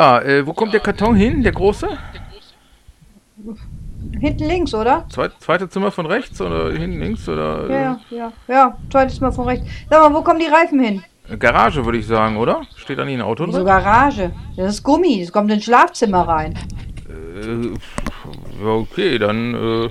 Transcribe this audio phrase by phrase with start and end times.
[0.00, 1.86] Ja, äh, wo kommt der Karton hin, der große?
[4.18, 5.04] Hinten links, oder?
[5.10, 7.68] Zweit, zweite Zimmer von rechts oder hinten links oder?
[7.68, 8.32] Ja, ja, ja.
[8.48, 9.66] Ja, zweites Mal von rechts.
[9.90, 11.04] Sag mal, wo kommen die Reifen hin?
[11.28, 12.62] Äh, Garage würde ich sagen, oder?
[12.76, 13.66] Steht da nicht ein Auto So drin?
[13.66, 14.32] Garage.
[14.56, 15.20] Das ist Gummi.
[15.20, 16.58] Das kommt ins Schlafzimmer rein.
[17.06, 17.74] Äh,
[18.66, 19.54] okay, dann.
[19.54, 19.90] Äh,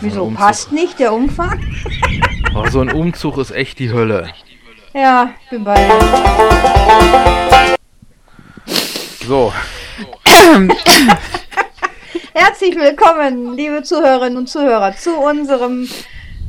[0.00, 0.22] Wieso?
[0.22, 0.38] Umzug.
[0.38, 1.60] Passt nicht der Umfang?
[2.54, 4.28] Oh, so ein Umzug ist echt die Hölle.
[4.92, 7.51] Ja, ich bin bei dir.
[9.26, 9.52] So,
[12.34, 15.88] Herzlich willkommen, liebe Zuhörerinnen und Zuhörer, zu unserem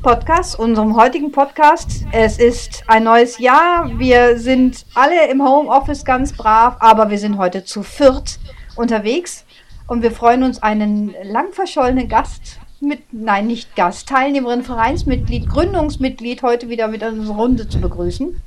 [0.02, 2.04] Podcast, unserem heutigen Podcast.
[2.12, 3.92] Es ist ein neues Jahr.
[4.00, 8.40] Wir sind alle im Homeoffice ganz brav, aber wir sind heute zu viert
[8.76, 9.46] unterwegs
[9.86, 16.42] und wir freuen uns, einen lang verschollenen Gast mit, nein, nicht Gast, Teilnehmerin, Vereinsmitglied, Gründungsmitglied
[16.42, 18.42] heute wieder mit unserer Runde zu begrüßen.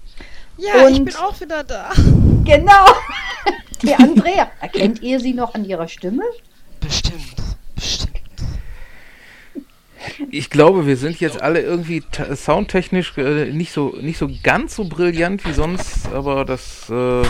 [0.59, 1.91] Ja, ich Und- bin auch wieder da.
[2.45, 2.87] Genau,
[3.83, 4.49] die Andrea.
[4.61, 6.23] Erkennt ihr sie noch an ihrer Stimme?
[6.81, 7.35] Bestimmt,
[7.75, 8.13] bestimmt.
[10.31, 12.03] ich glaube, wir sind jetzt alle irgendwie
[12.35, 16.89] soundtechnisch äh, nicht so nicht so ganz so brillant wie sonst, aber das.
[16.91, 17.23] Äh,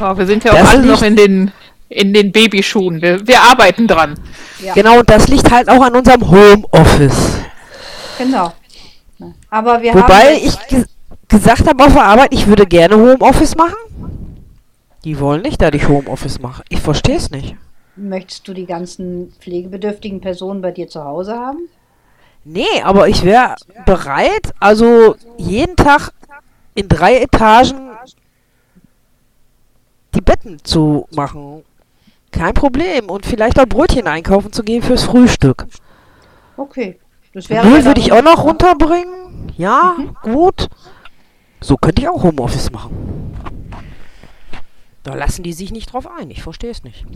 [0.00, 1.50] Ja, wir sind ja auch alle noch in den,
[1.88, 3.00] in den Babyschuhen.
[3.02, 4.14] Wir, wir arbeiten dran.
[4.62, 4.74] Ja.
[4.74, 7.38] Genau, und das liegt halt auch an unserem Homeoffice.
[8.18, 8.52] Genau.
[9.50, 10.54] Aber wir Wobei haben ich
[11.32, 13.74] gesagt habe auf der Arbeit, ich würde gerne Homeoffice machen.
[15.04, 16.62] Die wollen nicht, dass ich Homeoffice mache.
[16.68, 17.56] Ich verstehe es nicht.
[17.96, 21.68] Möchtest du die ganzen pflegebedürftigen Personen bei dir zu Hause haben?
[22.44, 26.12] Nee, aber ich wäre bereit, also jeden Tag
[26.74, 27.90] in drei Etagen
[30.14, 31.64] die Betten zu machen.
[32.30, 33.10] Kein Problem.
[33.10, 35.66] Und vielleicht auch Brötchen einkaufen zu gehen fürs Frühstück.
[36.56, 36.98] Okay.
[37.34, 39.52] Das Müll ja würde ich auch noch runterbringen.
[39.56, 40.68] Ja, gut.
[41.62, 43.32] So könnte ich auch Homeoffice machen.
[45.02, 46.30] Da lassen die sich nicht drauf ein.
[46.30, 47.06] Ich verstehe es nicht.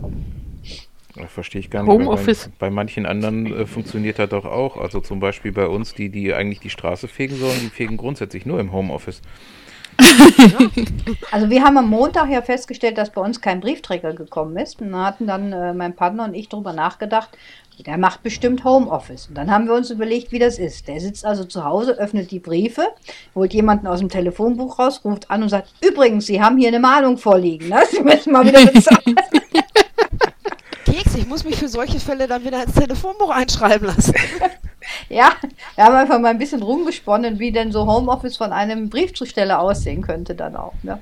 [1.27, 1.91] verstehe ich gar nicht.
[1.91, 2.49] Homeoffice.
[2.59, 4.77] Bei, bei manchen anderen äh, funktioniert das doch auch.
[4.77, 8.45] Also zum Beispiel bei uns, die, die eigentlich die Straße fegen sollen, die fegen grundsätzlich
[8.45, 9.21] nur im Homeoffice.
[11.31, 14.81] Also wir haben am Montag ja festgestellt, dass bei uns kein Briefträger gekommen ist.
[14.81, 17.29] Und dann hatten dann äh, mein Partner und ich darüber nachgedacht,
[17.85, 19.27] der macht bestimmt Homeoffice.
[19.27, 20.87] Und dann haben wir uns überlegt, wie das ist.
[20.87, 22.87] Der sitzt also zu Hause, öffnet die Briefe,
[23.35, 26.79] holt jemanden aus dem Telefonbuch raus, ruft an und sagt, übrigens, Sie haben hier eine
[26.79, 27.69] Mahnung vorliegen.
[27.69, 27.81] Ne?
[27.89, 29.15] Sie müssen mal wieder bezahlen.
[31.37, 34.15] Muss mich für solche Fälle dann wieder ins Telefonbuch einschreiben lassen.
[35.09, 35.33] Ja,
[35.75, 40.01] wir haben einfach mal ein bisschen rumgesponnen, wie denn so Homeoffice von einem Briefzusteller aussehen
[40.01, 40.73] könnte dann auch.
[40.81, 41.01] Ne?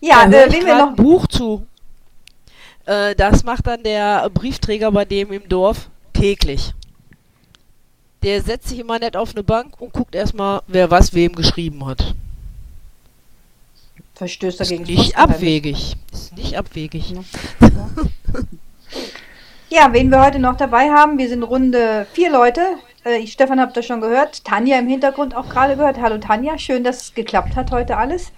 [0.00, 0.88] Ja, Da äh, wir noch.
[0.88, 1.64] ein Buch zu.
[2.86, 6.74] Äh, das macht dann der Briefträger bei dem im Dorf täglich.
[8.22, 11.86] Der setzt sich immer nett auf eine Bank und guckt erstmal, wer was wem geschrieben
[11.86, 12.14] hat.
[14.20, 14.84] Verstößt Ist dagegen.
[14.84, 15.96] das nicht abwegig.
[16.12, 17.14] Ist nicht abwegig.
[19.72, 22.60] Ja, wen wir heute noch dabei haben, wir sind Runde vier Leute.
[23.04, 24.44] Äh, Stefan, habt das schon gehört.
[24.44, 26.00] Tanja im Hintergrund auch gerade gehört.
[26.00, 28.32] Hallo Tanja, schön, dass es geklappt hat heute alles.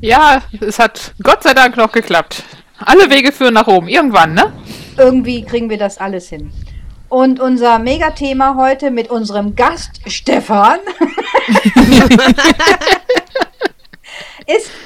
[0.00, 2.42] Ja, es hat Gott sei Dank noch geklappt.
[2.80, 3.86] Alle Wege führen nach oben.
[3.86, 4.52] Irgendwann, ne?
[4.96, 6.50] Irgendwie kriegen wir das alles hin.
[7.08, 10.80] Und unser Megathema heute mit unserem Gast Stefan
[11.76, 11.76] ist,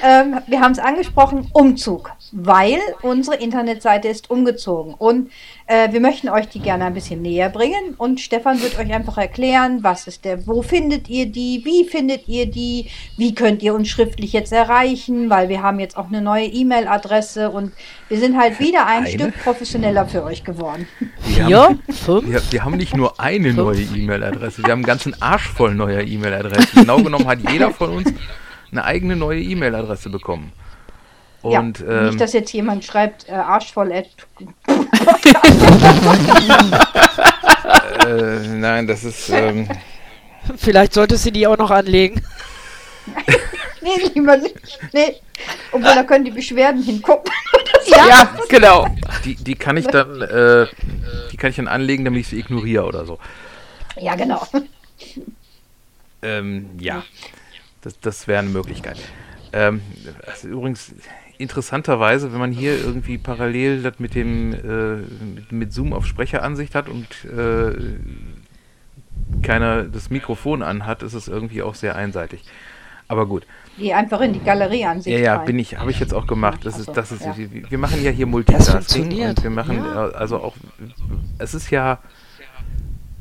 [0.03, 5.31] ähm, wir haben es angesprochen, Umzug, weil unsere Internetseite ist umgezogen und
[5.65, 9.17] äh, wir möchten euch die gerne ein bisschen näher bringen und Stefan wird euch einfach
[9.17, 13.73] erklären, was ist der, wo findet ihr die, wie findet ihr die, wie könnt ihr
[13.73, 17.71] uns schriftlich jetzt erreichen, weil wir haben jetzt auch eine neue E-Mail-Adresse und
[18.09, 19.09] wir sind halt wieder ein Eine?
[19.09, 20.85] Stück professioneller für euch geworden.
[21.25, 22.29] Wir Vier, haben, fünf.
[22.29, 26.01] wir, wir haben nicht nur eine neue E-Mail-Adresse, wir haben einen ganzen Arsch voll neuer
[26.01, 26.81] E-Mail-Adressen.
[26.81, 28.13] Genau genommen hat jeder von uns
[28.73, 30.51] eine eigene neue E-Mail-Adresse bekommen.
[31.41, 34.05] Und ja, ähm, nicht, dass jetzt jemand schreibt, äh, arschvoll, äh,
[38.47, 39.67] nein, das ist ähm,
[40.57, 42.21] Vielleicht solltest du die auch noch anlegen.
[43.81, 44.55] nee, lieber nicht,
[44.93, 45.15] nee,
[45.71, 47.31] obwohl da können die Beschwerden hingucken.
[47.87, 48.87] Ja, genau.
[49.25, 50.67] die, die kann ich dann äh,
[51.31, 53.19] die kann ich dann anlegen, damit ich sie ignoriere oder so.
[53.97, 54.47] Ja, genau.
[56.21, 57.03] Ähm, ja,
[57.83, 58.97] das, das wäre eine Möglichkeit.
[59.51, 59.81] Ähm,
[60.25, 60.93] also übrigens,
[61.37, 64.95] interessanterweise, wenn man hier irgendwie parallel das mit dem äh,
[65.35, 67.73] mit, mit Zoom auf Sprecheransicht hat und äh,
[69.41, 72.43] keiner das Mikrofon anhat, ist es irgendwie auch sehr einseitig.
[73.07, 73.45] Aber gut.
[73.77, 75.45] Die einfach in die Galerie an sich Ja, ja, rein.
[75.45, 76.61] bin ich, habe ich jetzt auch gemacht.
[76.63, 77.35] Das ist, das ist, ja.
[77.37, 79.37] wir, wir machen ja hier Multitasking funktioniert.
[79.37, 80.09] und wir machen Ja.
[80.09, 80.55] äh, also auch,
[81.37, 81.99] es ist ja,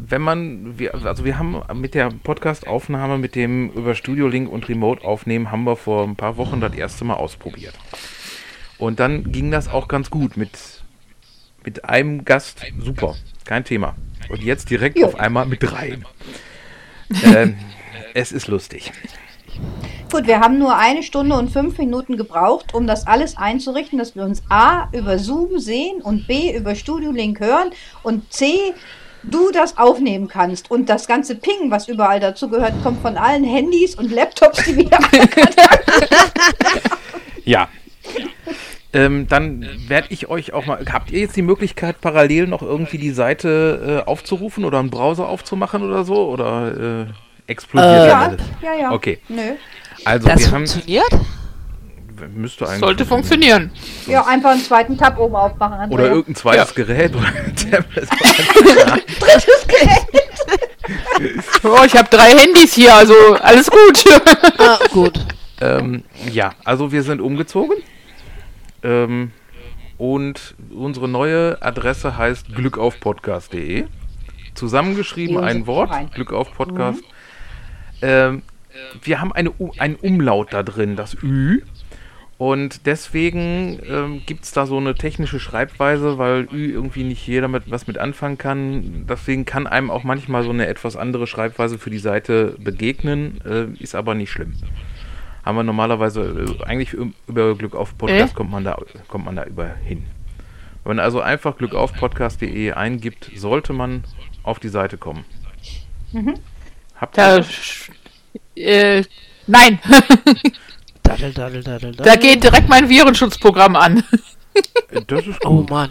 [0.09, 4.69] wenn man, wir, also wir haben mit der Podcast-Aufnahme, mit dem über Studio Link und
[4.69, 7.75] Remote aufnehmen, haben wir vor ein paar Wochen das erste Mal ausprobiert.
[8.79, 10.83] Und dann ging das auch ganz gut mit,
[11.65, 12.63] mit einem Gast.
[12.81, 13.15] Super,
[13.45, 13.95] kein Thema.
[14.29, 15.07] Und jetzt direkt Jo.
[15.07, 16.05] auf einmal mit dreien.
[17.25, 17.57] ähm,
[18.15, 18.93] es ist lustig.
[20.11, 24.17] Gut, wir haben nur eine Stunde und fünf Minuten gebraucht, um das alles einzurichten, dass
[24.17, 27.71] wir uns A über Zoom sehen und B über Studio Link hören
[28.03, 28.75] und C
[29.25, 30.71] du das aufnehmen kannst.
[30.71, 34.77] Und das ganze Ping, was überall dazu gehört, kommt von allen Handys und Laptops, die
[34.77, 34.91] wir
[37.45, 37.69] Ja.
[38.95, 40.85] Ähm, dann werde ich euch auch mal.
[40.93, 45.29] Habt ihr jetzt die Möglichkeit, parallel noch irgendwie die Seite äh, aufzurufen oder einen Browser
[45.29, 46.29] aufzumachen oder so?
[46.29, 48.41] Oder äh, explodiert Äh, Ja, alles?
[48.63, 48.93] ja, ja.
[48.93, 49.19] Okay.
[49.29, 49.55] Nö.
[50.05, 50.67] Also Das wir haben.
[52.29, 52.81] Müsste eigentlich.
[52.81, 53.71] Sollte funktionieren.
[54.07, 55.75] Ja, einfach einen zweiten Tab oben aufmachen.
[55.75, 55.99] Andrea.
[55.99, 58.09] Oder irgendein zweites Gerät oder ein Tablet.
[59.21, 60.07] drittes Gerät.
[61.63, 64.05] Oh, ich habe drei Handys hier, also alles gut.
[64.59, 65.25] ah, gut.
[65.61, 67.77] ähm, ja, also wir sind umgezogen.
[68.83, 69.31] Ähm,
[69.99, 73.85] und unsere neue Adresse heißt glückaufpodcast.de.
[74.55, 77.03] Zusammengeschrieben ein Wort, glückaufpodcast.
[78.03, 78.43] Ähm,
[79.03, 81.63] wir haben eine, einen Umlaut da drin, das Ü.
[82.39, 87.47] Und deswegen ähm, gibt es da so eine technische Schreibweise, weil Ü irgendwie nicht jeder
[87.47, 89.07] mit was mit anfangen kann.
[89.09, 93.67] Deswegen kann einem auch manchmal so eine etwas andere Schreibweise für die Seite begegnen, äh,
[93.81, 94.55] ist aber nicht schlimm.
[95.45, 96.95] Haben wir normalerweise, äh, eigentlich
[97.29, 98.37] über Glück auf Podcast Äh?
[98.37, 98.77] kommt man da
[99.09, 100.05] kommt man da über hin.
[100.85, 104.03] Wenn man also einfach glückaufpodcast.de eingibt, sollte man
[104.43, 105.25] auf die Seite kommen.
[106.97, 109.05] Habt ihr Da, äh,
[109.47, 109.79] nein,
[111.03, 112.05] Daddel, daddel, daddel, daddel.
[112.13, 114.03] da geht direkt mein Virenschutzprogramm an.
[115.07, 115.71] Das ist Oh gut.
[115.71, 115.91] Mann.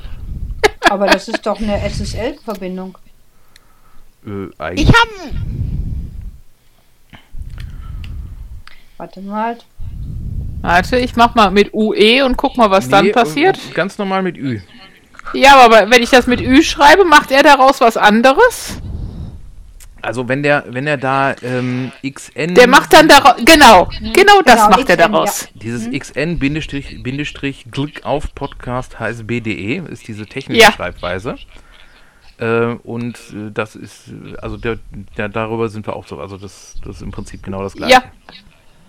[0.87, 2.95] Aber das ist doch eine SSL-Verbindung.
[4.23, 5.07] Äh, Ich hab
[8.97, 9.57] Warte mal.
[10.61, 13.57] Warte, ich mach mal mit UE und guck mal, was dann Nee, passiert.
[13.57, 14.59] äh, Ganz normal mit Ü.
[15.33, 18.75] Ja, aber wenn ich das mit Ü schreibe, macht er daraus was anderes?
[20.01, 22.55] Also wenn der, wenn er da ähm, XN.
[22.55, 25.47] Der macht dann daraus, genau, genau das Genau, macht er XN, daraus.
[25.53, 30.71] Dieses XN Bindestrich, Bindestrich Glück auf Podcast heißt BDE, ist diese technische Ja.
[30.71, 31.35] Schreibweise.
[32.39, 34.11] Äh, und äh, das ist,
[34.41, 34.79] also der,
[35.17, 37.93] der, darüber sind wir auch so, also das, das ist im Prinzip genau das gleiche.
[37.93, 38.03] Ja.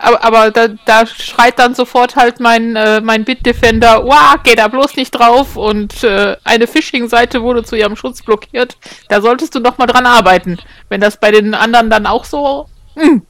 [0.02, 4.66] Aber, aber da, da schreit dann sofort halt mein, äh, mein Bitdefender, wow, geh da
[4.66, 8.76] bloß nicht drauf und äh, eine Phishing-Seite wurde zu ihrem Schutz blockiert.
[9.08, 10.58] Da solltest du noch mal dran arbeiten.
[10.88, 12.66] Wenn das bei den anderen dann auch so...
[12.96, 13.22] Hm.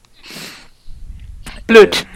[1.67, 2.07] Blöd.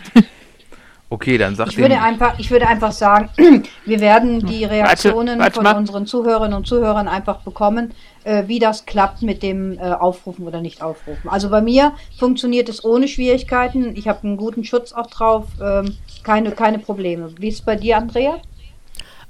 [1.10, 3.30] Okay, dann sagt Ich würde einfach, ich würde einfach sagen,
[3.86, 5.78] wir werden die Reaktionen warte von mal.
[5.78, 7.94] unseren Zuhörerinnen und Zuhörern einfach bekommen,
[8.26, 11.30] äh, wie das klappt mit dem äh, Aufrufen oder nicht Aufrufen.
[11.30, 13.96] Also bei mir funktioniert es ohne Schwierigkeiten.
[13.96, 15.46] Ich habe einen guten Schutz auch drauf.
[15.64, 17.32] Ähm, keine, keine Probleme.
[17.40, 18.42] Wie ist es bei dir, Andrea?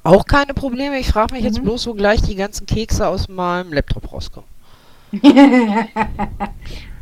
[0.07, 0.97] auch keine Probleme.
[0.99, 4.49] Ich frage mich jetzt bloß, wo gleich die ganzen Kekse aus meinem Laptop rauskommen.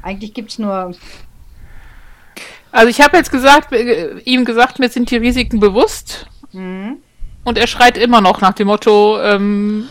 [0.01, 0.91] Eigentlich gibt es nur.
[2.75, 6.27] Also ich habe jetzt gesagt, äh, ihm gesagt, mir sind die Risiken bewusst.
[6.51, 6.97] Hm,
[7.45, 9.87] Und er schreit immer noch nach dem Motto, ähm,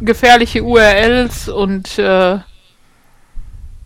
[0.00, 2.38] gefährliche URLs und äh,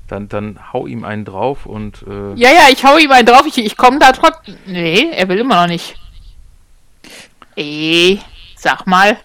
[0.07, 3.45] dann, dann hau ihm einen drauf und äh, ja, ja, ich hau ihm einen drauf,
[3.47, 4.57] ich, ich komme da trotzdem.
[4.67, 5.97] Nee, er will immer noch nicht.
[7.57, 8.19] Eh,
[8.57, 9.17] sag mal.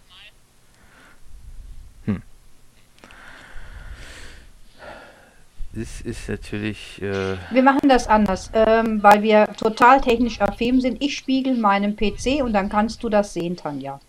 [5.78, 11.02] Es ist natürlich, äh, wir machen das anders, ähm, weil wir total technisch affin sind.
[11.02, 14.00] Ich spiegel meinen PC und dann kannst du das sehen, Tanja.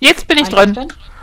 [0.00, 0.76] Jetzt bin ich drin.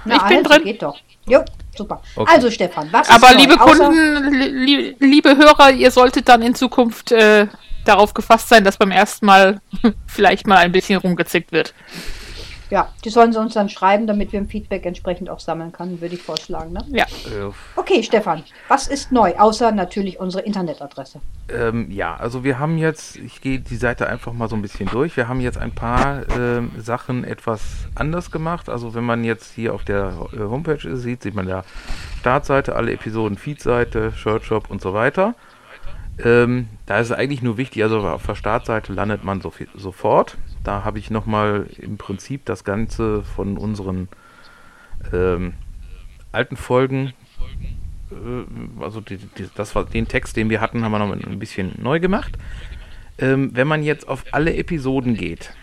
[0.03, 0.63] Na, Ich bin also, drin.
[0.63, 0.97] Geht doch.
[1.27, 1.43] Jo,
[1.75, 2.01] super.
[2.15, 2.31] Okay.
[2.33, 3.41] Also Stefan, was Aber ist neu?
[3.41, 7.47] liebe Außer- Kunden, li liebe Hörer, ihr solltet dann in Zukunft äh,
[7.85, 9.61] darauf gefasst sein, dass beim ersten Mal
[10.07, 11.73] vielleicht mal ein bisschen rumgezickt wird.
[12.69, 16.01] Ja, die sollen sie uns dann schreiben, damit wir ein Feedback entsprechend auch sammeln können,
[16.01, 16.73] würde ich vorschlagen.
[16.73, 16.83] Ne?
[16.89, 17.05] Ja.
[17.05, 21.21] äh, Okay, Stefan, was ist neu, außer natürlich unsere Internetadresse?
[21.49, 24.89] Ähm, ja, also wir haben jetzt, ich gehe die Seite einfach mal so ein bisschen
[24.89, 25.15] durch.
[25.15, 27.61] Wir haben jetzt ein paar ähm, Sachen etwas
[27.93, 28.69] anders gemacht.
[28.69, 31.63] Also wenn man jetzt hier auf der äh, Homepage ist, sieht, sieht man da
[32.19, 35.35] Startseite, alle Episoden, Feedseite, Shirtshop und so weiter.
[36.23, 39.67] Ähm, da ist es eigentlich nur wichtig, also auf der Startseite landet man so viel,
[39.75, 40.37] sofort.
[40.65, 44.09] Da habe ich nochmal im Prinzip das Ganze von unseren
[45.13, 45.53] ähm,
[46.31, 47.13] alten Folgen
[48.11, 51.39] äh, also die, die, das war den Text, den wir hatten, haben wir noch ein
[51.39, 52.37] bisschen neu gemacht.
[53.17, 55.53] Ähm, wenn man jetzt auf alle Episoden geht,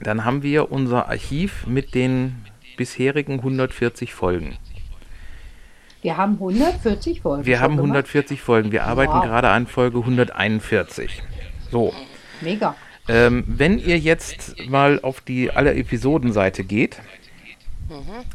[0.00, 2.44] dann haben wir unser Archiv mit den
[2.76, 4.56] bisherigen 140 Folgen.
[6.00, 7.46] Wir haben 140 Folgen.
[7.46, 7.90] Wir haben gemacht.
[7.90, 8.72] 140 Folgen.
[8.72, 9.24] Wir arbeiten Wow.
[9.24, 11.22] gerade an Folge 141.
[11.70, 11.94] So.
[12.40, 12.74] Mega.
[13.08, 17.00] Ähm, wenn ihr jetzt mal auf die alle Episodenseite geht,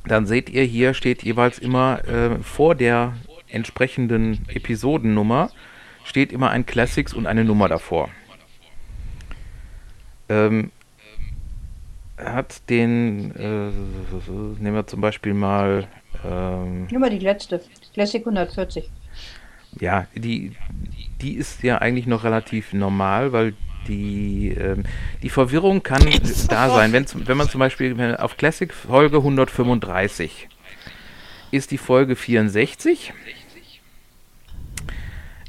[0.05, 3.13] dann seht ihr hier steht jeweils immer äh, vor der
[3.47, 5.51] entsprechenden Episodennummer
[6.03, 8.09] steht immer ein Classics und eine Nummer davor.
[10.29, 10.71] Ähm,
[12.17, 13.69] hat den, äh,
[14.59, 15.87] nehmen wir zum Beispiel mal,
[16.25, 17.61] ähm, Immer die letzte.
[17.93, 18.89] Classic 140.
[19.79, 20.53] ja, die,
[21.21, 23.53] die ist ja eigentlich noch relativ normal, weil
[23.87, 24.83] die, ähm,
[25.23, 26.03] die Verwirrung kann
[26.49, 26.93] da sein.
[26.93, 30.47] Wenn, wenn man zum Beispiel auf Classic Folge 135
[31.51, 33.13] ist die Folge 64.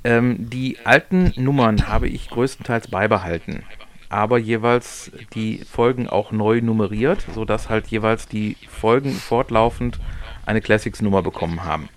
[0.05, 3.65] Ähm, die alten Nummern habe ich größtenteils beibehalten,
[4.09, 9.99] aber jeweils die Folgen auch neu nummeriert, sodass halt jeweils die Folgen fortlaufend
[10.47, 11.89] eine Classics-Nummer bekommen haben.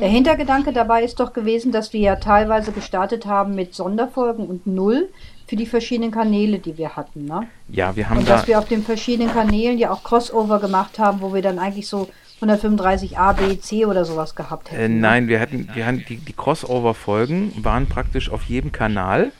[0.00, 4.66] Der Hintergedanke dabei ist doch gewesen, dass wir ja teilweise gestartet haben mit Sonderfolgen und
[4.66, 5.08] Null
[5.46, 7.24] für die verschiedenen Kanäle, die wir hatten.
[7.24, 7.48] Ne?
[7.68, 8.36] Ja, wir haben Und da.
[8.36, 11.88] dass wir auf den verschiedenen Kanälen ja auch Crossover gemacht haben, wo wir dann eigentlich
[11.88, 14.80] so 135 A, B, C oder sowas gehabt hätten.
[14.80, 15.00] Äh, ne?
[15.00, 19.32] nein, wir hatten, wir hatten die, die Crossover-Folgen waren praktisch auf jedem Kanal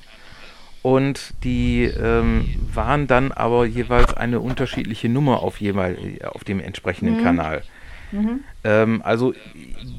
[0.82, 7.22] und die ähm, waren dann aber jeweils eine unterschiedliche Nummer auf jeweil, auf dem entsprechenden
[7.22, 7.62] Kanal.
[8.64, 9.34] Ähm, also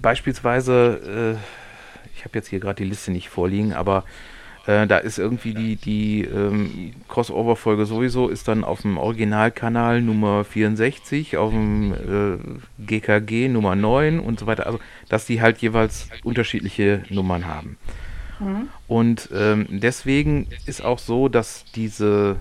[0.01, 4.03] beispielsweise, äh, ich habe jetzt hier gerade die Liste nicht vorliegen, aber
[4.65, 10.43] äh, da ist irgendwie die, die ähm, Crossover-Folge sowieso ist dann auf dem Originalkanal Nummer
[10.43, 14.65] 64, auf dem äh, GKG Nummer 9 und so weiter.
[14.67, 17.77] Also, dass die halt jeweils unterschiedliche Nummern haben.
[18.87, 22.37] Und ähm, deswegen ist auch so, dass diese,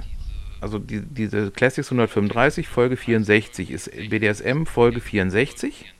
[0.60, 5.92] also die, diese Classics 135 Folge 64 ist BDSM Folge 64,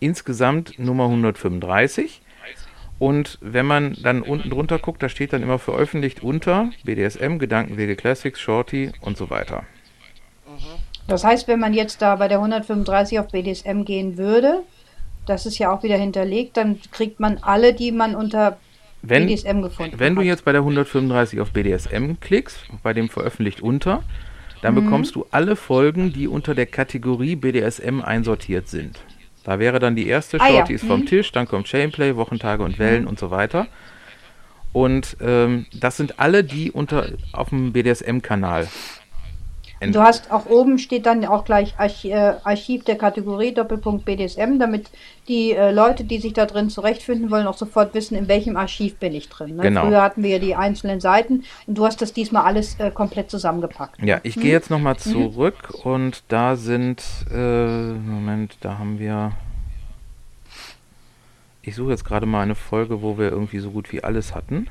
[0.00, 2.20] insgesamt Nummer 135.
[2.98, 7.96] Und wenn man dann unten drunter guckt, da steht dann immer veröffentlicht unter BDSM, Gedankenwege
[7.96, 9.64] Classics, Shorty und so weiter.
[11.08, 14.62] Das heißt, wenn man jetzt da bei der 135 auf BDSM gehen würde,
[15.26, 18.58] das ist ja auch wieder hinterlegt, dann kriegt man alle, die man unter
[19.08, 23.60] Wenn, BDSM gefunden wenn du jetzt bei der 135 auf BDSM klickst, bei dem veröffentlicht
[23.60, 24.02] unter,
[24.62, 24.84] dann Mhm.
[24.84, 29.00] bekommst du alle Folgen, die unter der Kategorie BDSM einsortiert sind.
[29.44, 31.06] Da wäre dann die erste Ah ja, Shorty ist vom mhm.
[31.06, 33.66] Tisch, dann kommt Chainplay, Wochentage und Wellen und so weiter.
[34.72, 38.66] Und ähm, das sind alle, die unter auf dem BDSM-Kanal.
[39.80, 44.58] Du hast auch oben steht dann auch gleich Archi äh, Archiv der Kategorie Doppelpunkt BDSM,
[44.58, 44.90] damit
[45.28, 48.96] die äh, Leute, die sich da drin zurechtfinden wollen, auch sofort wissen, in welchem Archiv
[48.96, 49.56] bin ich drin.
[49.56, 49.62] Ne?
[49.62, 49.86] Genau.
[49.86, 53.30] Früher hatten wir ja die einzelnen Seiten und du hast das diesmal alles äh, komplett
[53.30, 54.02] zusammengepackt.
[54.02, 57.02] Ja, ich gehe jetzt nochmal zurück und da sind,
[57.32, 59.32] äh, Moment, da haben wir,
[61.62, 64.68] ich suche jetzt gerade mal eine Folge, wo wir irgendwie so gut wie alles hatten,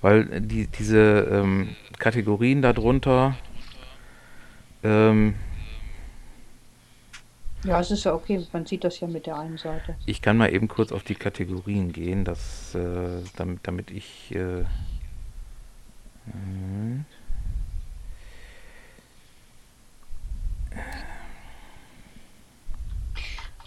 [0.00, 3.36] weil äh, die, diese ähm, Kategorien darunter,
[4.84, 5.34] ähm,
[7.64, 9.96] Ja, es ist ja okay, man sieht das ja mit der einen Seite.
[10.06, 14.64] ich kann mal eben kurz auf die Kategorien gehen, dass, äh, damit, damit ich, äh.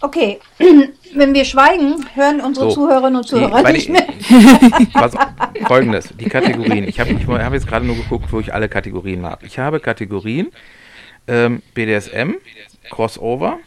[0.00, 0.40] Okay,
[1.14, 2.74] wenn wir schweigen, hören unsere So.
[2.74, 4.06] Zuhörerinnen und Zuhörer bei nicht mehr.
[4.94, 5.14] Auf,
[5.66, 6.88] folgendes, die Kategorien.
[6.88, 9.46] Ich habe ich habe jetzt gerade nur geguckt, wo ich alle Kategorien habe.
[9.46, 10.50] Ich habe Kategorien
[11.26, 12.34] ähm, BDSM,
[12.90, 13.58] Crossover,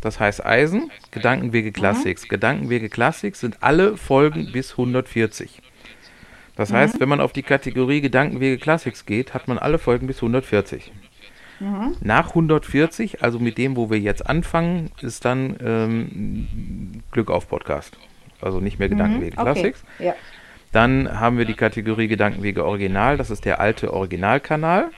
[0.00, 2.28] das heißt Eisen, Gedankenwege Classics.
[2.28, 5.62] Gedankenwege Classics sind alle Folgen bis 140.
[6.56, 10.16] Das heißt, wenn man auf die Kategorie Gedankenwege Classics geht, hat man alle Folgen bis
[10.16, 10.92] 140.
[12.00, 17.96] Nach 140, also mit dem, wo wir jetzt anfangen, ist dann ähm, Glück auf Podcast.
[18.40, 19.52] Also nicht mehr Gedankenwege Mhm, okay.
[19.52, 19.84] Classics.
[20.00, 20.14] Ja.
[20.72, 24.90] Dann haben wir die Kategorie Gedankenwege Original, das ist der alte Originalkanal.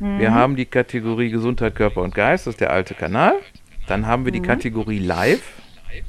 [0.00, 3.34] Wir haben die Kategorie Gesundheit, Körper und Geist, das ist der alte Kanal.
[3.86, 5.42] Dann haben wir die Kategorie Live.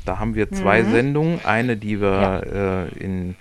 [0.06, 3.36] Da haben wir zwei Sendungen, eine, die wir äh, in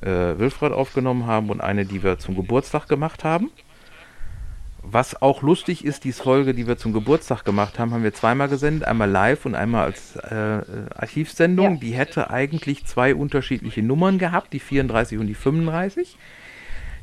[0.00, 3.50] äh, Wilfried aufgenommen haben und eine, die wir zum Geburtstag gemacht haben.
[4.82, 8.48] Was auch lustig ist, die Folge, die wir zum Geburtstag gemacht haben, haben wir zweimal
[8.48, 10.60] gesendet, einmal live und einmal als äh,
[10.94, 11.74] Archivsendung.
[11.74, 11.80] Ja.
[11.80, 16.16] Die hätte eigentlich zwei unterschiedliche Nummern gehabt, die 34 und die 35.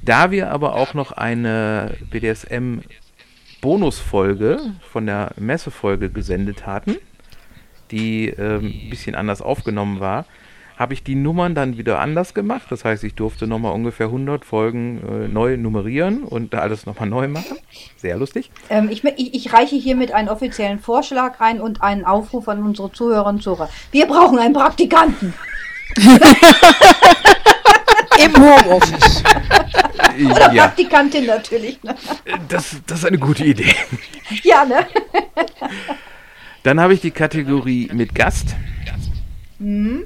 [0.04, 6.96] Da wir aber auch noch eine BDSM-Bonusfolge von der Messefolge gesendet hatten,
[7.92, 10.26] die ähm, ein bisschen anders aufgenommen war,
[10.78, 12.64] habe ich die Nummern dann wieder anders gemacht.
[12.72, 17.28] Das heißt, ich durfte nochmal ungefähr 100 Folgen äh, neu nummerieren und alles nochmal neu
[17.28, 17.58] machen.
[17.98, 18.50] Sehr lustig.
[18.72, 22.92] Ähm, ich, ich, ich reiche hiermit einen offiziellen Vorschlag ein und einen Aufruf an unsere
[22.92, 23.70] Zuhörerinnen und Zuhörer.
[23.92, 25.36] Wir brauchen einen Praktikanten.
[28.24, 29.24] Im Homeoffice.
[30.30, 31.82] Oder Ja, Praktikantin natürlich.
[31.84, 31.96] Ne?
[32.50, 33.74] das, das ist eine gute Idee.
[34.44, 34.86] Ja, ne?
[36.64, 38.56] Dann habe ich die Kategorie mit Gast.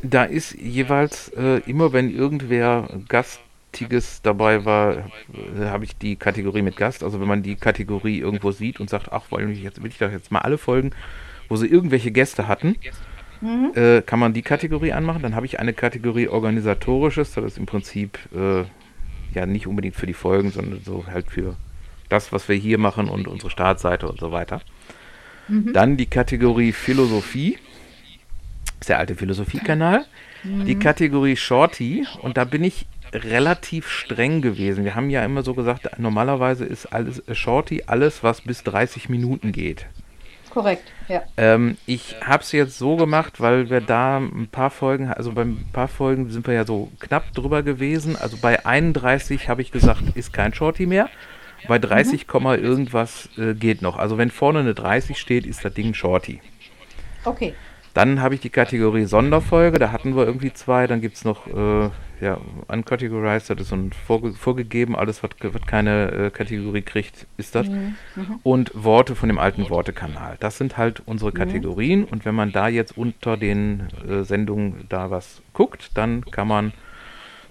[0.03, 6.61] Da ist jeweils äh, immer, wenn irgendwer Gastiges dabei war, äh, habe ich die Kategorie
[6.61, 7.03] mit Gast.
[7.03, 9.97] Also wenn man die Kategorie irgendwo sieht und sagt, ach, wollen wir jetzt, will ich
[9.97, 10.91] doch jetzt mal alle Folgen,
[11.49, 12.75] wo sie irgendwelche Gäste hatten,
[13.75, 15.21] äh, kann man die Kategorie anmachen.
[15.21, 17.33] Dann habe ich eine Kategorie organisatorisches.
[17.33, 18.63] Das ist im Prinzip äh,
[19.33, 21.55] ja nicht unbedingt für die Folgen, sondern so halt für
[22.09, 24.61] das, was wir hier machen und unsere Startseite und so weiter.
[25.73, 27.57] Dann die Kategorie Philosophie.
[28.79, 30.05] ist der alte Philosophie-Kanal.
[30.43, 32.05] Die Kategorie Shorty.
[32.21, 34.83] Und da bin ich relativ streng gewesen.
[34.83, 39.09] Wir haben ja immer so gesagt, normalerweise ist alles äh, Shorty alles, was bis 30
[39.09, 39.85] Minuten geht.
[40.55, 41.21] Korrekt, ja.
[41.35, 45.41] Ähm, ich habe es jetzt so gemacht, weil wir da ein paar Folgen, also bei
[45.41, 48.15] ein paar Folgen sind wir ja so knapp drüber gewesen.
[48.15, 51.09] Also bei 31 habe ich gesagt, ist kein Shorty mehr.
[51.67, 53.97] Bei 30, Komma irgendwas äh, geht noch.
[53.97, 56.39] Also wenn vorne eine 30 steht, ist das Ding Shorty.
[57.25, 57.53] Okay.
[57.93, 60.87] Dann habe ich die Kategorie Sonderfolge, da hatten wir irgendwie zwei.
[60.87, 61.89] Dann gibt es noch äh,
[62.21, 67.27] ja, Uncategorized, das ist so ein vorge vorgegeben, alles, was, was keine äh, Kategorie kriegt,
[67.37, 67.67] ist das.
[68.43, 70.37] Und Worte von dem alten Wortekanal.
[70.39, 72.03] Das sind halt unsere Kategorien.
[72.05, 76.73] Und wenn man da jetzt unter den äh, Sendungen da was guckt, dann kann man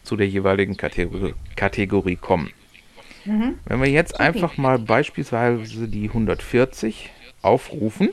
[0.02, 2.50] zu der jeweiligen Kategorie, Kategorie kommen.
[3.64, 8.11] Wenn wir jetzt einfach mal beispielsweise die 140 aufrufen,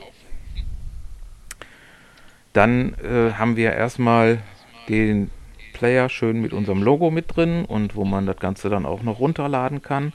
[2.54, 4.38] dann äh, haben wir erstmal
[4.88, 5.30] den
[5.72, 9.20] Player schön mit unserem Logo mit drin und wo man das Ganze dann auch noch
[9.20, 10.12] runterladen kann.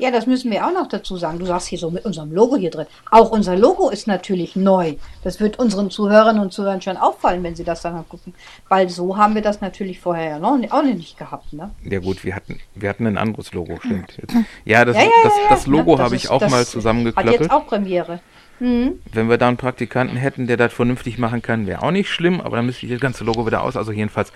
[0.00, 1.38] Ja, das müssen wir auch noch dazu sagen.
[1.38, 2.86] Du sagst hier so mit unserem Logo hier drin.
[3.10, 4.94] Auch unser Logo ist natürlich neu.
[5.22, 8.32] Das wird unseren Zuhörerinnen und Zuhörern schon auffallen, wenn sie das dann gucken.
[8.70, 11.52] Weil so haben wir das natürlich vorher ja noch, auch nicht gehabt.
[11.52, 11.70] Ne?
[11.84, 14.16] Ja gut, wir hatten, wir hatten ein anderes Logo, stimmt.
[14.16, 14.34] Jetzt.
[14.64, 17.66] Ja, das, Ja, ja, das, das Logo Das habe ich auch mal Hat jetzt auch
[17.66, 18.20] Premiere.
[18.58, 19.00] Mhm.
[19.12, 22.40] Wenn wir da einen Praktikanten hätten, der das vernünftig machen kann, wäre auch nicht schlimm,
[22.40, 23.76] aber dann müsste ich das ganze Logo wieder aus.
[23.76, 24.32] Also jedenfalls,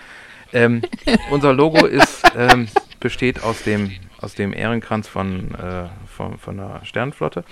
[0.54, 0.82] ähm,
[1.30, 2.68] unser Logo ist, ähm,
[3.00, 7.44] besteht aus dem, aus dem Ehrenkranz von, äh, von, von der Sternflotte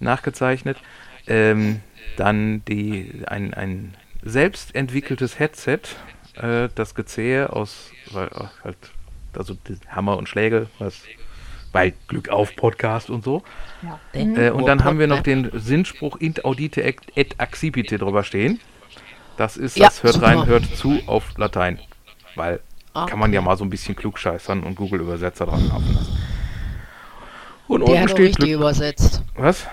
[0.00, 0.78] nachgezeichnet.
[1.26, 1.80] Ähm,
[2.16, 5.80] dann die, ein, ein selbst entwickeltes Headset,
[6.34, 8.30] äh, das Gezähe aus, weil,
[8.64, 8.76] halt,
[9.36, 9.56] also
[9.88, 11.02] Hammer und Schläge, was
[11.72, 13.42] bei Glück auf Podcast und so.
[13.82, 14.00] Ja.
[14.12, 18.60] Äh, und dann haben wir noch den Sinnspruch int audite et et accipite drüber stehen.
[19.36, 20.26] Das ist, Ja, das hört super.
[20.26, 21.78] rein, hört zu auf Latein.
[22.40, 22.60] Weil
[22.94, 26.18] Ah, kann man ja mal so ein bisschen klugscheißern und Google-Übersetzer dran laufen lassen.
[27.68, 28.50] Und Der unten hat auch steht richtig Glück.
[28.58, 29.22] übersetzt.
[29.36, 29.66] Was?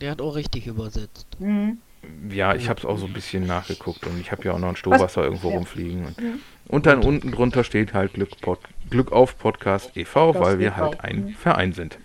[0.00, 1.26] Der hat auch richtig übersetzt.
[1.40, 1.78] Mhm.
[2.30, 4.68] Ja, ich habe es auch so ein bisschen nachgeguckt und ich habe ja auch noch
[4.68, 5.56] ein Stohwasser irgendwo Ja.
[5.56, 6.04] rumfliegen.
[6.06, 6.16] Und,
[6.68, 11.00] und dann unten drunter steht halt Glück, Pod, Glück auf Podcast e.V., weil wir halt
[11.00, 11.98] ein Verein sind.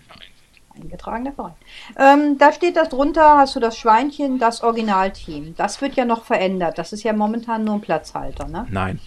[0.74, 1.54] Eingetragener Verein.
[1.98, 5.54] Ähm, da steht das drunter, hast du das Schweinchen, das Originalteam.
[5.56, 6.78] Das wird ja noch verändert.
[6.78, 8.66] Das ist ja momentan nur ein Platzhalter, ne?
[8.70, 8.98] Nein.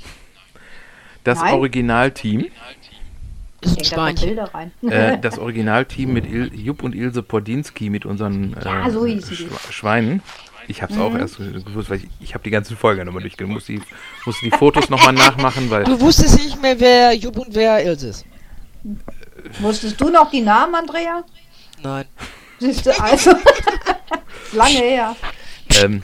[1.23, 1.53] Das Nein?
[1.55, 4.27] Originalteam Ist ein Hängt da kommen Schweinchen.
[4.27, 4.71] Bilder rein.
[4.89, 9.01] äh, das Originalteam mit Il Jupp und Ilse Podinski mit unseren äh, Ja, so.
[9.05, 10.21] Schwe- Schweinen.
[10.67, 13.53] Ich habe es auch erst gewusst, weil ich, ich habe die ganzen Folgen nochmal durchgegangen.
[13.53, 13.81] Muss die,
[14.25, 18.07] muss die Fotos nochmal nachmachen, weil Du wusstest nicht mehr, wer Jupp und wer Ilse
[18.09, 18.25] ist.
[19.59, 21.23] Wusstest du noch die Namen, Andrea?
[21.83, 22.05] Nein.
[22.59, 23.31] Siehst du, also.
[24.53, 25.15] Lange her.
[25.83, 26.01] ähm,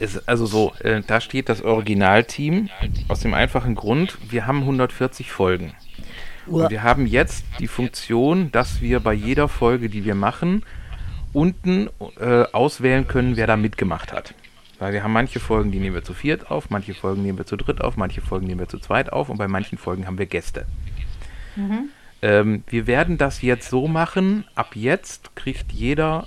[0.00, 2.68] ist also so, äh, da steht das Originalteam
[3.08, 5.74] aus dem einfachen Grund, wir haben 140 Folgen.
[6.46, 10.64] Und wir haben jetzt die Funktion, dass wir bei jeder Folge, die wir machen,
[11.32, 14.34] unten äh, auswählen können, wer da mitgemacht hat.
[14.78, 17.46] Weil wir haben manche Folgen, die nehmen wir zu viert auf, manche Folgen nehmen wir
[17.46, 20.18] zu dritt auf, manche Folgen nehmen wir zu zweit auf und bei manchen Folgen haben
[20.18, 20.66] wir Gäste.
[22.22, 26.26] Ähm, wir werden das jetzt so machen, ab jetzt kriegt jeder,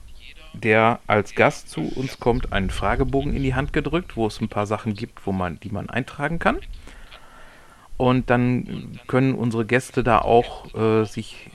[0.53, 4.49] der als Gast zu uns kommt, einen Fragebogen in die Hand gedrückt, wo es ein
[4.49, 6.59] paar Sachen gibt, wo man, die man eintragen kann.
[7.97, 11.49] Und dann können unsere Gäste da auch äh, sich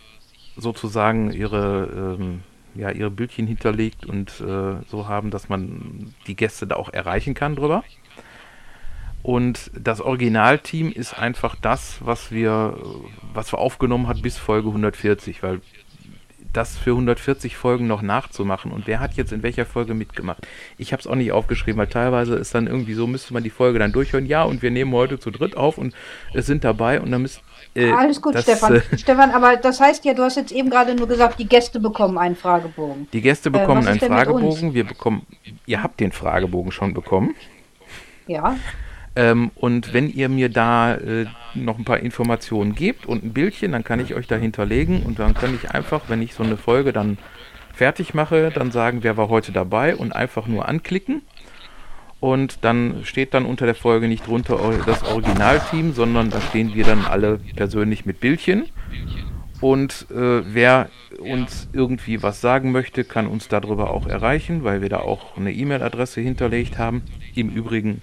[0.56, 2.42] sozusagen ihre, ähm,
[2.74, 7.34] ja, ihre Bildchen hinterlegt und äh, so haben, dass man die Gäste da auch erreichen
[7.34, 7.84] kann drüber.
[9.22, 12.78] Und das Originalteam ist einfach das, was wir,
[13.34, 15.60] was wir aufgenommen hat bis Folge 140, weil
[16.52, 20.46] das für 140 Folgen noch nachzumachen und wer hat jetzt in welcher Folge mitgemacht.
[20.78, 23.50] Ich habe es auch nicht aufgeschrieben, weil teilweise ist dann irgendwie so, müsste man die
[23.50, 24.26] Folge dann durchhören.
[24.26, 25.94] Ja, und wir nehmen heute zu dritt auf und
[26.34, 27.42] sind dabei und dann müsst
[27.74, 28.76] äh, Alles gut, das, Stefan.
[28.76, 31.80] äh, Stefan, aber das heißt ja, du hast jetzt eben gerade nur gesagt, die Gäste
[31.80, 33.08] bekommen einen Fragebogen.
[33.12, 34.74] Die Gäste bekommen was einen Fragebogen.
[34.74, 35.26] Wir bekommen,
[35.66, 37.34] ihr habt den Fragebogen schon bekommen.
[38.26, 38.56] Ja.
[39.18, 43.72] Ähm, und wenn ihr mir da äh, noch ein paar Informationen gebt und ein Bildchen,
[43.72, 46.56] dann kann ich euch da hinterlegen und dann kann ich einfach, wenn ich so eine
[46.56, 47.18] Folge dann
[47.74, 51.22] fertig mache, dann sagen, wer war heute dabei und einfach nur anklicken.
[52.20, 56.84] Und dann steht dann unter der Folge nicht drunter das Originalteam, sondern da stehen wir
[56.84, 58.66] dann alle persönlich mit Bildchen.
[59.60, 64.88] Und äh, wer uns irgendwie was sagen möchte, kann uns darüber auch erreichen, weil wir
[64.88, 67.02] da auch eine E-Mail-Adresse hinterlegt haben.
[67.34, 68.00] Im Übrigen,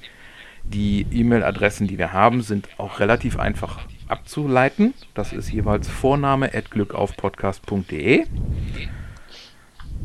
[0.74, 4.94] die E-Mail-Adressen, die wir haben, sind auch relativ einfach abzuleiten.
[5.14, 8.26] Das ist jeweils Vorname at glückaufpodcast.de.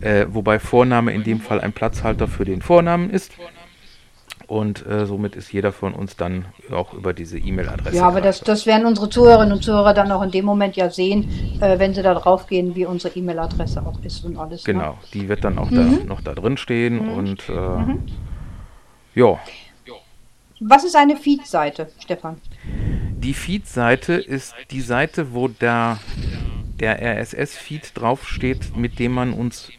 [0.01, 3.33] Äh, wobei Vorname in dem Fall ein Platzhalter für den Vornamen ist.
[4.47, 7.97] Und äh, somit ist jeder von uns dann auch über diese E-Mail-Adresse.
[7.99, 10.91] Ja, aber das, das werden unsere Zuhörerinnen und Zuhörer dann auch in dem Moment ja
[10.91, 11.29] sehen,
[11.61, 14.67] äh, wenn sie da drauf gehen, wie unsere E-Mail-Adresse auch ist und alles.
[14.67, 14.73] Ne?
[14.73, 16.01] Genau, die wird dann auch Mhm.
[16.01, 16.99] da, noch da drin stehen.
[17.11, 17.95] Und äh,
[19.21, 19.39] ja,
[20.61, 22.37] Was ist eine Feed-Seite, Stefan?
[23.21, 25.99] die Feed-Seite ist die Seite, wo der,
[26.81, 29.71] der RSS-Feed draufsteht, mit dem man uns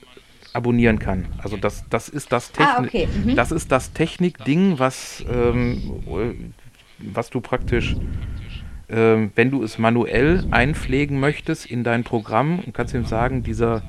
[0.54, 1.28] abonnieren kann.
[1.38, 3.36] Also das, das ist das Ah, Technik, okay, mhm.
[3.36, 6.54] das ist das Technik-Ding, was, ähm,
[7.00, 7.96] was du praktisch,
[8.89, 13.82] ähm, wenn du es manuell einpflegen möchtest in dein Programm, und kannst ihm sagen, dieser,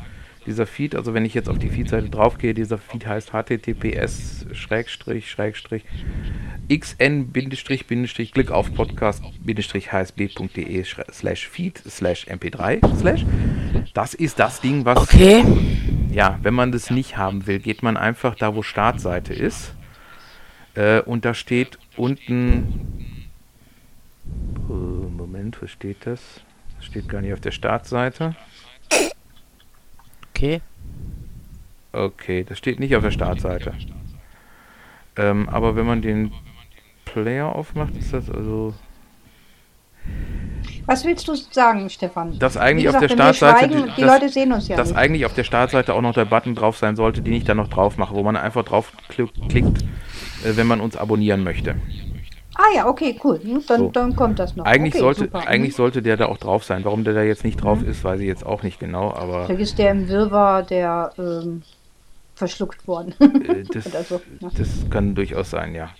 [0.46, 5.34] dieser Feed, also wenn ich jetzt auf die Feed-Seite draufgehe, dieser Feed heißt https Schrägstrich
[6.68, 13.24] xn-klick auf podcast-hsb.de slash feed slash mp3 slash
[13.94, 15.44] das ist das Ding, was Okay.
[16.12, 19.74] ja, wenn man das nicht haben will, geht man einfach da, wo Startseite ist.
[20.74, 23.08] Äh, und da steht unten.
[24.68, 26.20] Äh, Moment, wo steht das?
[26.76, 28.36] Das steht gar nicht auf der Startseite.
[30.42, 30.60] Okay.
[31.92, 33.72] Okay, das steht nicht auf der Startseite.
[35.16, 36.32] Ähm, aber wenn man den
[37.04, 38.74] Player aufmacht, ist das also.
[40.86, 42.38] Was willst du sagen, Stefan?
[42.40, 43.68] Das eigentlich Wie auf der Startseite.
[43.96, 44.96] die das- Leute sehen uns ja dass nicht.
[44.98, 47.68] eigentlich auf der Startseite auch noch der Button drauf sein sollte, den ich dann noch
[47.68, 49.82] drauf mache, wo man einfach drauf kli- klickt,
[50.44, 51.76] äh, wenn man uns abonnieren möchte.
[52.54, 53.40] Ah ja, okay, cool.
[53.42, 53.90] Hm, Dann, So.
[53.90, 54.64] dann kommt das noch.
[54.66, 55.46] Eigentlich, okay, sollte, super.
[55.46, 55.76] eigentlich Hm.
[55.76, 56.84] sollte der da auch drauf sein.
[56.84, 59.62] Warum der da jetzt nicht drauf ist, weiß ich jetzt auch nicht genau, aber Vielleicht
[59.62, 61.62] ist der im Wirrwarr der ähm,
[62.34, 63.14] verschluckt worden.
[63.20, 64.50] äh, das, so, ne?
[64.56, 65.90] das kann durchaus sein, ja.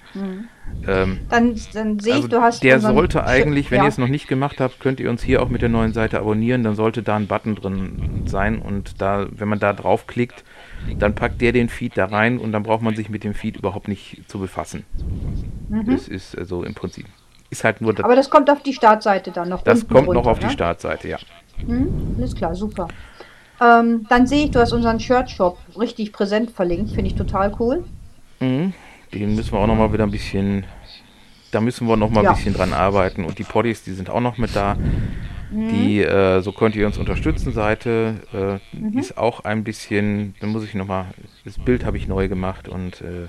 [0.87, 2.63] Ähm, Dann, dann sehe ich, also du hast.
[2.63, 3.85] der sollte eigentlich, wenn ja.
[3.85, 6.19] ihr es noch nicht gemacht habt, könnt ihr uns hier auch mit der neuen Seite
[6.19, 6.63] abonnieren.
[6.65, 10.45] Dann sollte da ein Button drin sein und da, wenn man da draufklickt,
[10.99, 13.57] dann packt der den Feed da rein und dann braucht man sich mit dem Feed
[13.57, 14.85] überhaupt nicht zu befassen.
[15.87, 17.07] Das ist also im Prinzip.
[17.51, 18.05] Ist halt nur das, Mhm.
[18.07, 19.63] Aber das kommt auf die Startseite dann noch.
[19.63, 20.53] das kommt noch runter, auf die ne?
[20.53, 21.19] Startseite, ja.
[21.67, 22.89] Hm, alles klar, super.
[23.61, 26.91] Ähm, dann sehe ich, du hast unseren Shirt-Shop richtig präsent verlinkt.
[26.93, 27.85] Finde ich total cool.
[28.41, 28.73] Mhm.
[29.15, 30.65] Den müssen wir auch noch mal wieder ein bisschen,
[31.53, 32.31] da müssen wir noch mal Ja.
[32.31, 33.25] ein bisschen dran arbeiten.
[33.25, 34.77] Und die Poddies, die sind auch noch mit da.
[35.53, 35.69] Mhm.
[35.69, 38.99] Die, äh, so könnt ihr uns unterstützen, Seite, äh, Mhm.
[38.99, 41.07] ist auch ein bisschen, da muss ich noch mal,
[41.45, 43.29] das Bild habe ich neu gemacht und äh,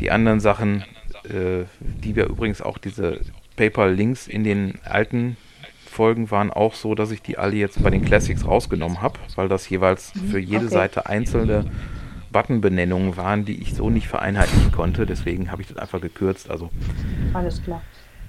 [0.00, 0.84] die anderen Sachen,
[1.24, 3.20] äh, die wir übrigens auch diese
[3.56, 5.36] PayPal-Links in den alten
[5.84, 9.48] Folgen waren auch so, dass ich die alle jetzt bei den Classics rausgenommen habe, weil
[9.48, 10.66] das jeweils für jede Mhm.
[10.66, 10.74] okay.
[10.74, 11.64] Seite einzelne
[12.30, 15.06] Buttonbenennungen waren, die ich so nicht vereinheitlichen konnte.
[15.06, 16.50] Deswegen habe ich das einfach gekürzt.
[16.50, 16.70] Also
[17.34, 17.82] Alles klar.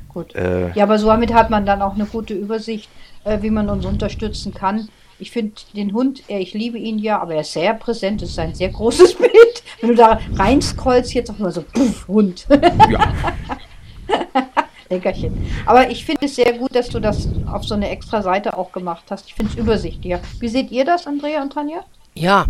[0.09, 0.35] Gut.
[0.35, 2.89] äh, Ja, aber somit hat man dann auch eine gute Übersicht,
[3.23, 4.89] äh, wie man uns unterstützen kann.
[5.19, 8.21] Ich finde den Hund, äh, ich liebe ihn ja, aber er ist sehr präsent.
[8.21, 9.63] Es ist ein sehr großes Bild.
[9.81, 12.47] Wenn du da reinscrollst, jetzt auch mal so, puff, Hund.
[12.89, 12.99] ja,
[14.89, 15.45] Leckerchen.
[15.65, 18.71] Aber ich finde es sehr gut, dass du das auf so eine extra Seite auch
[18.71, 19.27] gemacht hast.
[19.27, 20.19] Ich finde es übersichtlicher.
[20.39, 21.81] Wie seht ihr das, Andrea und Tanja?
[22.15, 22.45] Ja,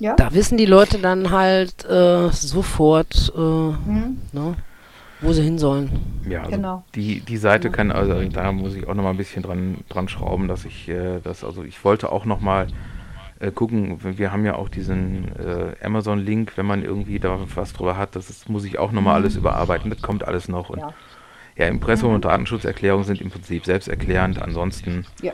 [0.00, 0.14] Ja?
[0.16, 4.20] da wissen die Leute dann halt äh, sofort, äh, Hm?
[4.32, 4.56] ne,
[5.24, 5.90] wo sie hin sollen.
[6.28, 6.84] ja also Genau.
[6.94, 10.08] die, die Seite kann, also da muss ich auch noch mal ein bisschen dran, dran
[10.08, 12.66] schrauben, dass ich äh, das, also ich wollte auch noch mal
[13.40, 17.96] äh, gucken, wir haben ja auch diesen äh, Amazon-Link, wenn man irgendwie da was drüber
[17.96, 20.70] hat, das ist, muss ich auch noch mal alles überarbeiten, das kommt alles noch.
[20.70, 20.92] Und Ja.
[21.56, 25.32] ja, Impressum und Datenschutzerklärung sind im Prinzip selbsterklärend, ansonsten Ja.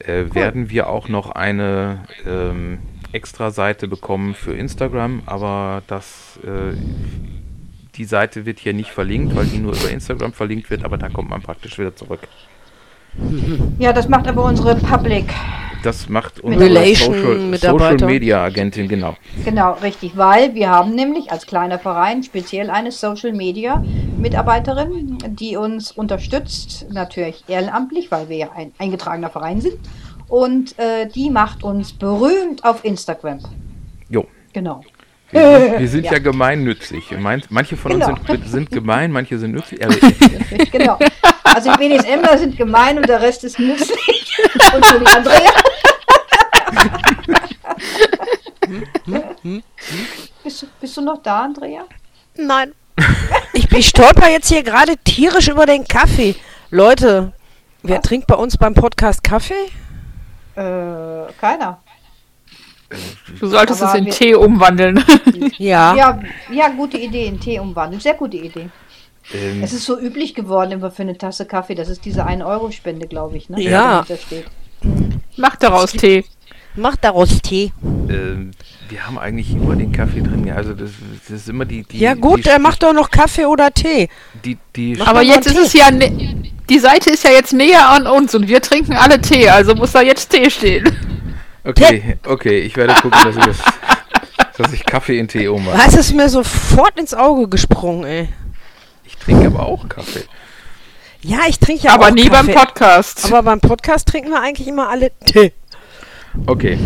[0.00, 2.78] äh, werden wir auch noch eine ähm,
[3.12, 6.74] extra Seite bekommen für Instagram, aber das äh,
[8.00, 11.10] die Seite wird hier nicht verlinkt, weil die nur über Instagram verlinkt wird, aber da
[11.10, 12.20] kommt man praktisch wieder zurück.
[13.78, 15.26] Ja, das macht aber unsere Public
[15.82, 17.14] Das macht unsere Relation
[17.52, 17.58] Social.
[17.58, 19.16] Social Media Agentin, genau.
[19.44, 23.84] Genau, richtig, weil wir haben nämlich als kleiner Verein speziell eine Social Media
[24.16, 29.76] Mitarbeiterin, die uns unterstützt, natürlich ehrenamtlich, weil wir ja ein eingetragener Verein sind.
[30.26, 33.40] Und äh, die macht uns berühmt auf Instagram.
[34.08, 34.26] Jo.
[34.54, 34.80] Genau.
[35.32, 36.12] Wir sind, wir sind ja.
[36.12, 36.18] Ja.
[36.18, 37.10] gemeinnützig.
[37.18, 38.18] Mein- Manche von uns Genau.
[38.26, 39.80] sind, sind gemein, manche sind nützlich.
[40.72, 40.98] Genau.
[41.44, 43.98] Also die BDSMler sind gemein und der Rest ist nützlich.
[44.74, 45.50] Und so die Andrea.
[50.44, 51.84] bist, du, bist du noch da, Andrea?
[52.36, 52.72] Nein.
[53.52, 56.36] Ich, ich stolper jetzt hier gerade tierisch über den Kaffee.
[56.70, 57.32] Leute,
[57.82, 59.54] wer trinkt bei uns beim Podcast Kaffee?
[60.56, 61.82] Äh, keiner.
[63.38, 65.02] Du solltest Aber es in wir- Tee umwandeln.
[65.58, 65.94] Ja.
[65.94, 66.18] Ja,
[66.50, 68.00] ja, gute Idee, in Tee umwandeln.
[68.00, 68.68] Sehr gute Idee.
[69.34, 71.74] ähm, Es ist so üblich geworden immer für eine Tasse Kaffee.
[71.74, 73.60] Das ist diese 1-Euro-Spende, glaube ich, ne?
[73.62, 74.04] Ja.
[75.36, 76.24] Mach daraus Tee.
[76.76, 77.72] Mach daraus Tee.
[78.08, 78.52] ähm,
[78.88, 80.46] wir haben eigentlich immer den Kaffee drin.
[80.46, 80.90] Ja, also das,
[81.28, 81.82] das ist immer die.
[81.84, 84.08] die Ja gut, die, er macht doch noch Kaffee oder Tee.
[84.44, 88.06] Die, die, Aber jetzt ist es ja, ne die Seite ist ja jetzt näher an
[88.06, 90.84] uns und wir trinken alle Tee, also muss da jetzt Tee stehen.
[91.64, 93.58] Okay, okay, ich werde gucken, dass ich, das,
[94.56, 95.76] dass ich Kaffee in Tee ummache.
[95.78, 98.28] Was ist mir sofort ins Auge gesprungen, ey.
[99.04, 100.24] Ich trinke aber auch Kaffee.
[101.22, 102.46] Ja, ich trinke ja Aber auch nie beim.
[102.46, 103.26] Podcast.
[103.26, 105.52] Aber beim Podcast trinken wir eigentlich immer alle Tee.
[106.46, 106.78] Okay.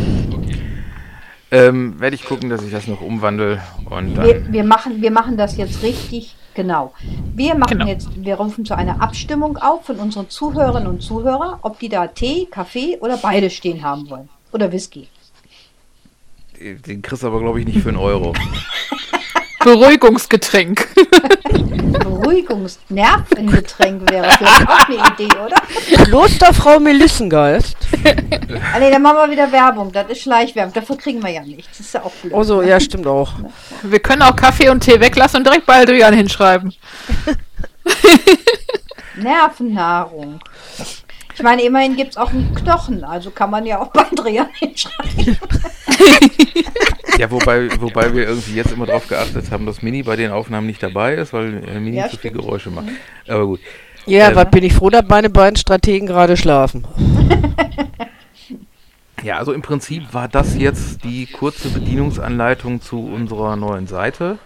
[1.51, 4.27] Ähm, werde ich gucken, dass ich das noch umwandle und dann.
[4.27, 6.93] Wir, wir, machen, wir machen das jetzt richtig genau.
[7.35, 7.87] Wir machen Genau.
[7.87, 12.09] jetzt, wir rufen zu einer Abstimmung auf von unseren Zuhörerinnen und Zuhörern, ob die da
[12.09, 14.29] Tee, Kaffee oder beide stehen haben wollen.
[14.55, 15.09] Oder Whisky.
[16.61, 18.33] Den kriegst du aber, glaube ich, nicht für einen Euro.
[19.65, 20.87] Beruhigungsgetränk.
[21.99, 25.57] Beruhigungsnervengetränk wäre vielleicht auch eine Idee, oder?
[26.05, 27.77] Klosterfrau Melissengeist.
[28.73, 29.91] Ah, nee, dann machen wir wieder Werbung.
[29.91, 30.73] Das ist Schleichwerbung.
[30.73, 31.79] Dafür kriegen wir ja nichts.
[31.79, 32.33] Das ist ja auch blöd.
[32.33, 33.33] Oh so, ja, stimmt auch.
[33.83, 36.73] Wir können auch Kaffee und Tee weglassen und direkt bei Adrian hinschreiben.
[39.17, 40.39] Nervennahrung.
[41.35, 44.47] Ich meine, immerhin gibt es auch einen Knochen, also kann man ja auch bei Andrea
[44.55, 45.39] hinschreiben.
[47.19, 50.67] Ja, wobei, wobei wir irgendwie jetzt immer darauf geachtet haben, dass Mini bei den Aufnahmen
[50.67, 52.45] nicht dabei ist, weil Mini Ja, zu viel stimmt.
[52.45, 52.87] Geräusche macht.
[53.29, 53.61] Aber gut.
[54.07, 54.37] Ja, Ähm.
[54.37, 56.85] was bin ich froh, dass meine beiden Strategen gerade schlafen.
[59.23, 64.39] Ja, also im Prinzip war das jetzt die kurze Bedienungsanleitung zu unserer neuen Seite.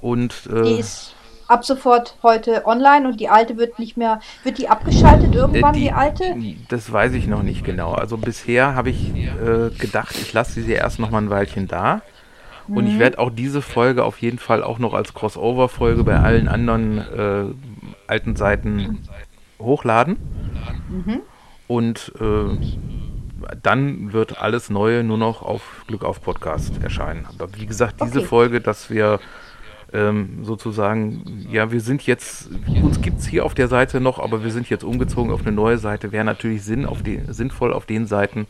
[0.00, 1.14] Und Die äh, ist
[1.48, 5.78] ab sofort heute online und die alte wird nicht mehr, wird die abgeschaltet irgendwann, äh,
[5.78, 6.24] die, alte?
[6.68, 7.92] Das weiß ich noch nicht genau.
[7.92, 12.02] Also bisher habe ich äh, gedacht, ich lasse sie erst noch mal ein Weilchen da.
[12.68, 16.48] Und ich werde auch diese Folge auf jeden Fall auch noch als Crossover-Folge bei allen
[16.48, 17.44] anderen äh,
[18.06, 19.00] alten Seiten
[19.58, 20.16] hochladen.
[21.66, 22.56] Und äh,
[23.62, 27.26] dann wird alles Neue nur noch auf Glück auf Podcast erscheinen.
[27.26, 28.28] Aber wie gesagt, diese Okay.
[28.28, 29.20] Folge, dass wir
[29.92, 32.48] ähm, sozusagen, ja, wir sind jetzt,
[32.82, 35.52] uns gibt es hier auf der Seite noch, aber wir sind jetzt umgezogen auf eine
[35.52, 38.46] neue Seite, wäre natürlich Sinn auf die, sinnvoll auf den Seiten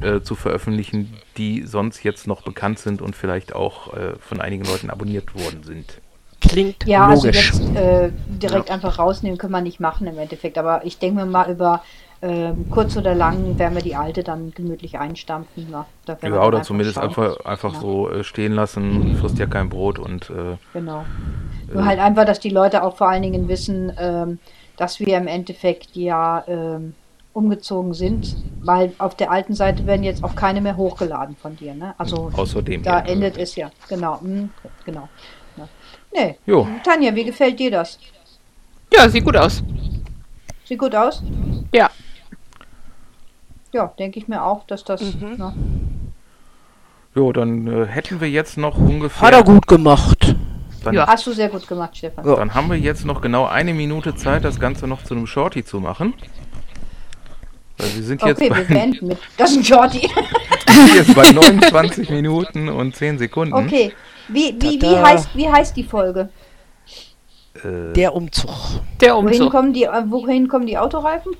[0.00, 4.64] äh, zu veröffentlichen, die sonst jetzt noch bekannt sind und vielleicht auch äh, von einigen
[4.64, 6.00] Leuten abonniert worden sind.
[6.40, 7.52] Klingt Ja, logisch.
[7.52, 10.56] also jetzt äh, direkt einfach rausnehmen können wir nicht machen im Endeffekt.
[10.56, 11.82] Aber ich denke mir mal über
[12.20, 15.68] ähm, kurz oder lang werden wir die alte dann gemütlich einstampfen.
[15.70, 15.86] Na,
[16.22, 17.08] Ja, oder zumindest schauen.
[17.08, 17.80] einfach, einfach Ja.
[17.80, 21.04] so äh, stehen lassen, frisst ja kein Brot und äh, Genau.
[21.72, 24.38] Nur halt einfach, dass die Leute auch vor allen Dingen wissen, ähm,
[24.76, 26.94] dass wir im Endeffekt ja ähm,
[27.34, 31.74] umgezogen sind, weil auf der alten Seite werden jetzt auch keine mehr hochgeladen von dir.
[31.74, 31.94] Ne?
[31.98, 32.82] Also außerdem.
[32.82, 33.06] da ja.
[33.06, 33.70] endet es ja.
[33.88, 34.20] Genau.
[34.20, 34.50] hm,
[34.84, 35.08] genau.
[35.56, 35.68] Ja.
[36.12, 36.36] Nee.
[36.46, 36.66] Jo.
[36.82, 37.98] Tanja, wie gefällt dir das?
[38.92, 39.62] Ja, sieht gut aus.
[40.64, 41.22] Sieht gut aus?
[41.72, 41.90] Ja.
[43.72, 45.00] Ja, denke ich mir auch, dass das.
[45.02, 45.34] Mhm.
[45.36, 45.54] Na,
[47.14, 49.28] Jo, dann äh, hätten wir jetzt noch ungefähr.
[49.28, 50.36] Hat er gut gemacht.
[50.84, 51.06] Dann, Ja.
[51.06, 52.24] hast du sehr gut gemacht, Stefan.
[52.26, 52.36] Ja.
[52.36, 55.64] dann haben wir jetzt noch genau eine Minute Zeit, das Ganze noch zu einem Shorty
[55.64, 56.14] zu machen.
[57.78, 59.18] Weil wir sind jetzt, Okay, wir bei, beenden mit.
[59.36, 60.08] Das ist ein Shorty.
[60.94, 63.54] jetzt bei 29 Minuten und 10 Sekunden.
[63.54, 63.92] Okay.
[64.28, 66.28] Wie, wie, wie, heißt, wie heißt die Folge?
[67.64, 68.50] Äh, Der Umzug.
[69.00, 69.50] Der Wohin Umzug.
[69.50, 71.32] kommen die, äh, wohin kommen die Autoreifen?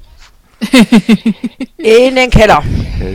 [1.77, 2.63] In den Keller.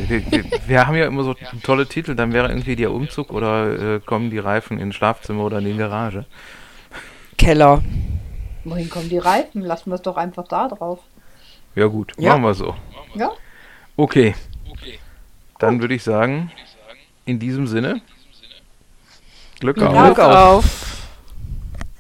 [0.08, 3.96] wir, wir, wir haben ja immer so tolle Titel, dann wäre irgendwie der Umzug oder
[3.96, 6.26] äh, kommen die Reifen ins Schlafzimmer oder in die Garage.
[7.38, 7.84] Keller.
[8.64, 9.62] Wohin kommen die Reifen?
[9.62, 11.00] Lassen wir es doch einfach da drauf.
[11.76, 12.30] Ja gut, Ja.
[12.32, 12.76] machen wir so.
[13.16, 13.32] Ja?
[13.98, 14.36] Okay.
[15.60, 16.52] Dann würde ich sagen,
[17.26, 18.02] in diesem Sinne,
[19.60, 20.06] Glück Glück auf.
[20.06, 20.36] Glück auf.
[20.36, 20.93] auf.